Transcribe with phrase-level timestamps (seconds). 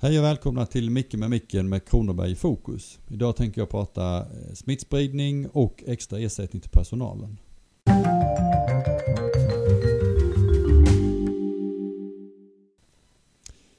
[0.00, 2.98] Hej och välkomna till Micke med micken med Kronoberg i fokus.
[3.08, 7.38] Idag tänker jag prata eh, smittspridning och extra ersättning till personalen.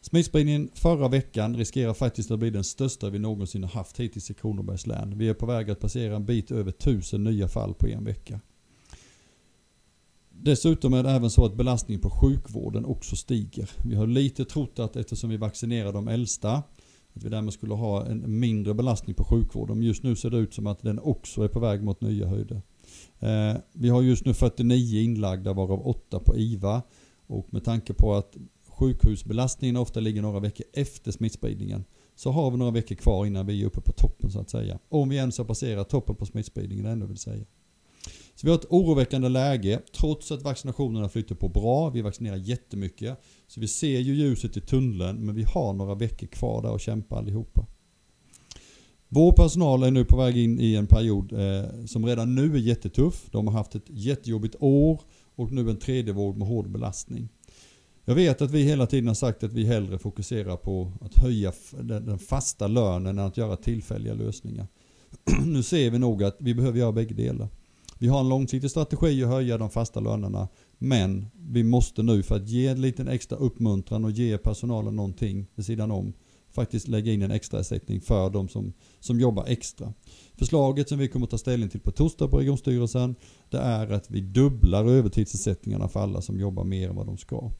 [0.00, 4.34] Smittspridningen förra veckan riskerar faktiskt att bli den största vi någonsin har haft hittills i
[4.34, 5.18] Kronobergs län.
[5.18, 8.40] Vi är på väg att passera en bit över tusen nya fall på en vecka.
[10.42, 13.70] Dessutom är det även så att belastningen på sjukvården också stiger.
[13.84, 16.52] Vi har lite trott att eftersom vi vaccinerar de äldsta,
[17.12, 19.78] att vi därmed skulle ha en mindre belastning på sjukvården.
[19.78, 22.26] Men just nu ser det ut som att den också är på väg mot nya
[22.26, 22.62] höjder.
[23.18, 26.82] Eh, vi har just nu 49 inlagda varav 8 på IVA.
[27.26, 28.36] Och med tanke på att
[28.68, 31.84] sjukhusbelastningen ofta ligger några veckor efter smittspridningen
[32.14, 34.78] så har vi några veckor kvar innan vi är uppe på toppen så att säga.
[34.88, 37.44] Om vi ens har passerat toppen på smittspridningen ännu vill säga.
[38.40, 41.90] Så vi har ett oroväckande läge trots att vaccinationerna flyter på bra.
[41.90, 43.20] Vi vaccinerar jättemycket.
[43.46, 46.80] Så vi ser ju ljuset i tunneln men vi har några veckor kvar där att
[46.80, 47.66] kämpa allihopa.
[49.08, 52.58] Vår personal är nu på väg in i en period eh, som redan nu är
[52.58, 53.28] jättetuff.
[53.30, 55.00] De har haft ett jättejobbigt år
[55.36, 57.28] och nu en tredje våg med hård belastning.
[58.04, 61.52] Jag vet att vi hela tiden har sagt att vi hellre fokuserar på att höja
[61.80, 64.66] den fasta lönen än att göra tillfälliga lösningar.
[65.44, 67.48] nu ser vi nog att vi behöver göra bägge delar.
[68.00, 70.48] Vi har en långsiktig strategi att höja de fasta lönerna.
[70.78, 75.46] Men vi måste nu för att ge en liten extra uppmuntran och ge personalen någonting
[75.54, 76.12] vid sidan om
[76.50, 79.92] faktiskt lägga in en extra ersättning för de som, som jobbar extra.
[80.34, 83.14] Förslaget som vi kommer att ta ställning till på torsdag på regionstyrelsen
[83.50, 87.50] det är att vi dubblar övertidsersättningarna för alla som jobbar mer än vad de ska.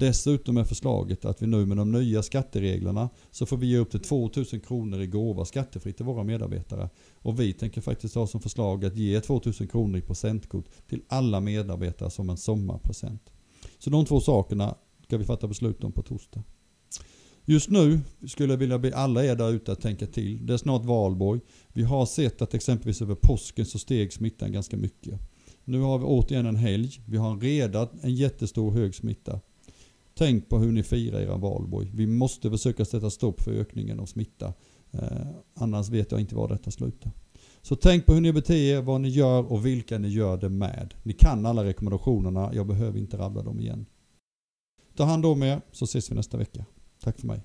[0.00, 3.90] Dessutom är förslaget att vi nu med de nya skattereglerna så får vi ge upp
[3.90, 6.88] till 2000 kronor i gåva skattefritt till våra medarbetare.
[7.14, 11.40] Och vi tänker faktiskt ha som förslag att ge 2000 kronor i procentkort till alla
[11.40, 13.32] medarbetare som en sommarpresent.
[13.78, 16.42] Så de två sakerna ska vi fatta beslut om på torsdag.
[17.44, 20.46] Just nu skulle jag vilja be alla er där ute att tänka till.
[20.46, 21.40] Det är snart valborg.
[21.72, 25.20] Vi har sett att exempelvis över påsken så steg smittan ganska mycket.
[25.64, 27.00] Nu har vi återigen en helg.
[27.06, 29.40] Vi har redan en jättestor hög smitta.
[30.20, 31.90] Tänk på hur ni firar era valborg.
[31.94, 34.52] Vi måste försöka sätta stopp för ökningen av smitta.
[34.90, 37.12] Eh, annars vet jag inte var detta slutar.
[37.62, 40.48] Så tänk på hur ni beter er, vad ni gör och vilka ni gör det
[40.48, 40.94] med.
[41.02, 43.86] Ni kan alla rekommendationerna, jag behöver inte rabbla dem igen.
[44.96, 46.64] Ta hand om er så ses vi nästa vecka.
[47.02, 47.42] Tack för mig.